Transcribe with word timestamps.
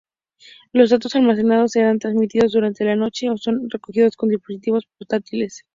Los 0.73 0.89
datos 0.89 1.15
almacenados 1.15 1.73
serán 1.73 1.99
transmitidos 1.99 2.53
durante 2.53 2.83
la 2.83 2.95
noche 2.95 3.29
o 3.29 3.37
son 3.37 3.69
recogidos 3.69 4.15
con 4.17 4.29
dispositivos 4.29 4.87
portátiles. 4.97 5.63